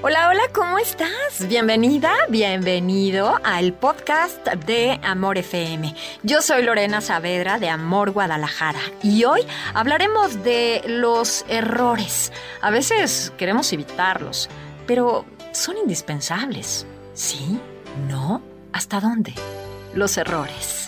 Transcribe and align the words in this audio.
Hola, 0.00 0.28
hola, 0.28 0.42
¿cómo 0.54 0.78
estás? 0.78 1.48
Bienvenida, 1.48 2.12
bienvenido 2.28 3.36
al 3.42 3.72
podcast 3.72 4.46
de 4.46 5.00
Amor 5.02 5.38
FM. 5.38 5.92
Yo 6.22 6.40
soy 6.40 6.62
Lorena 6.62 7.00
Saavedra 7.00 7.58
de 7.58 7.68
Amor 7.68 8.12
Guadalajara 8.12 8.78
y 9.02 9.24
hoy 9.24 9.40
hablaremos 9.74 10.44
de 10.44 10.82
los 10.86 11.44
errores. 11.48 12.32
A 12.62 12.70
veces 12.70 13.32
queremos 13.36 13.72
evitarlos, 13.72 14.48
pero 14.86 15.24
son 15.50 15.76
indispensables. 15.78 16.86
¿Sí? 17.14 17.58
¿No? 18.08 18.40
¿Hasta 18.72 19.00
dónde? 19.00 19.34
Los 19.94 20.16
errores. 20.16 20.86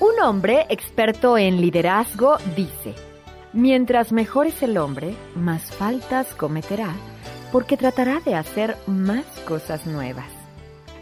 Un 0.00 0.18
hombre 0.22 0.64
experto 0.70 1.36
en 1.36 1.60
liderazgo 1.60 2.38
dice, 2.56 2.94
Mientras 3.52 4.12
mejor 4.12 4.46
es 4.46 4.62
el 4.62 4.78
hombre, 4.78 5.16
más 5.34 5.74
faltas 5.74 6.34
cometerá, 6.34 6.94
porque 7.50 7.76
tratará 7.76 8.20
de 8.20 8.36
hacer 8.36 8.76
más 8.86 9.24
cosas 9.44 9.86
nuevas. 9.86 10.28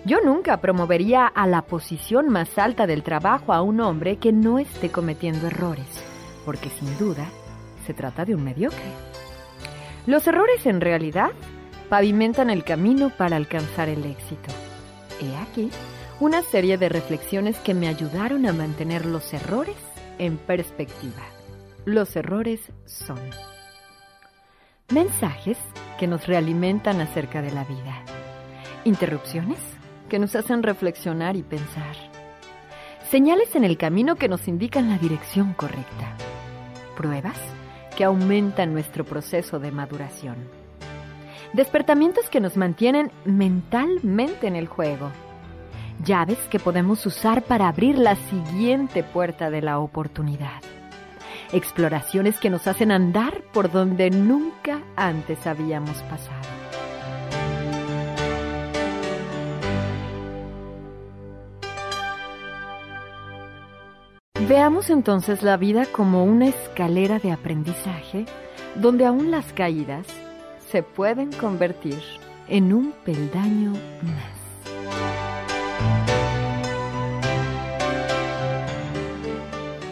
Yo 0.07 0.23
nunca 0.23 0.59
promovería 0.63 1.27
a 1.27 1.47
la 1.47 1.63
posición 1.63 2.31
más 2.31 2.57
alta 2.57 2.87
del 2.87 3.03
trabajo 3.03 3.53
a 3.53 3.61
un 3.61 3.81
hombre 3.81 4.17
que 4.17 4.33
no 4.33 4.59
esté 4.59 4.91
cometiendo 4.91 5.49
errores, 5.49 5.87
porque 6.47 6.71
sin 6.71 6.97
duda 6.97 7.27
se 7.87 7.93
trata 7.93 8.25
de 8.25 8.35
un 8.35 8.45
mediocre. 8.45 8.93
Los 10.07 10.27
errores 10.27 10.65
en 10.65 10.81
realidad 10.81 11.33
pavimentan 11.91 12.49
el 12.49 12.65
camino 12.65 13.11
para 13.11 13.37
alcanzar 13.37 13.91
el 13.91 14.07
éxito. 14.07 14.51
He 15.21 15.37
aquí 15.37 15.71
una 16.19 16.41
serie 16.41 16.79
de 16.79 16.89
reflexiones 16.89 17.59
que 17.59 17.75
me 17.75 17.89
ayudaron 17.89 18.47
a 18.47 18.55
mantener 18.55 19.05
los 19.05 19.35
errores 19.35 19.77
en 20.19 20.39
perspectiva. 20.39 21.38
Los 21.89 22.17
errores 22.17 22.61
son. 22.85 23.19
Mensajes 24.93 25.57
que 25.99 26.07
nos 26.07 26.27
realimentan 26.27 27.01
acerca 27.01 27.41
de 27.41 27.51
la 27.51 27.65
vida, 27.65 28.03
interrupciones 28.85 29.59
que 30.11 30.19
nos 30.19 30.37
hacen 30.37 30.63
reflexionar 30.63 31.35
y 31.37 31.43
pensar, 31.43 31.97
señales 33.11 33.57
en 33.57 33.65
el 33.65 33.79
camino 33.79 34.17
que 34.17 34.29
nos 34.29 34.49
indican 34.49 34.91
la 34.91 34.99
dirección 34.99 35.55
correcta, 35.55 36.15
pruebas 36.95 37.39
que 37.97 38.05
aumentan 38.05 38.75
nuestro 38.75 39.05
proceso 39.05 39.59
de 39.59 39.73
maduración, 39.73 40.37
despertamientos 41.55 42.29
que 42.29 42.41
nos 42.41 42.59
mantienen 42.59 43.11
mentalmente 43.25 44.47
en 44.47 44.57
el 44.57 44.67
juego, 44.67 45.11
llaves 46.05 46.39
que 46.51 46.59
podemos 46.59 47.07
usar 47.07 47.45
para 47.45 47.67
abrir 47.67 47.99
la 47.99 48.17
siguiente 48.17 49.03
puerta 49.05 49.49
de 49.49 49.63
la 49.63 49.79
oportunidad 49.79 50.61
exploraciones 51.53 52.39
que 52.39 52.51
nos 52.51 52.67
hacen 52.67 52.91
andar 52.93 53.43
por 53.53 53.71
donde 53.71 54.11
nunca 54.11 54.81
antes 54.97 55.47
habíamos 55.47 56.03
pasado. 56.05 56.49
Veamos 64.49 64.89
entonces 64.89 65.43
la 65.43 65.59
vida 65.59 65.85
como 65.85 66.25
una 66.25 66.47
escalera 66.47 67.19
de 67.19 67.33
aprendizaje 67.33 68.25
donde 68.77 69.05
aún 69.05 69.31
las 69.31 69.53
caídas 69.53 70.07
se 70.71 70.83
pueden 70.83 71.33
convertir 71.33 72.01
en 72.49 72.73
un 72.73 72.93
peldaño 73.05 73.73
más. 73.73 74.38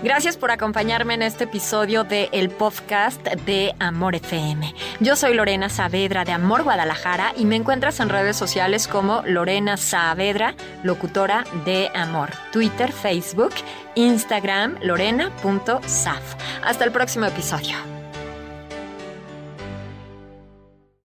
Gracias 0.06 0.36
por 0.36 0.52
acompañarme 0.52 1.14
en 1.14 1.22
este 1.22 1.44
episodio 1.44 2.04
de 2.04 2.28
el 2.30 2.48
podcast 2.48 3.20
de 3.26 3.74
Amor 3.80 4.14
FM. 4.14 4.72
Yo 5.00 5.16
soy 5.16 5.34
Lorena 5.34 5.68
Saavedra 5.68 6.24
de 6.24 6.30
Amor 6.30 6.62
Guadalajara 6.62 7.32
y 7.36 7.44
me 7.44 7.56
encuentras 7.56 7.98
en 7.98 8.08
redes 8.08 8.36
sociales 8.36 8.86
como 8.86 9.22
Lorena 9.26 9.76
Saavedra, 9.76 10.54
locutora 10.84 11.44
de 11.64 11.90
Amor. 11.92 12.30
Twitter, 12.52 12.92
Facebook, 12.92 13.50
Instagram, 13.96 14.78
lorena.saf. 14.80 16.36
Hasta 16.62 16.84
el 16.84 16.92
próximo 16.92 17.26
episodio. 17.26 17.95